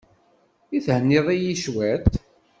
[0.77, 2.09] I thenniḍ-iyi cwiṭ?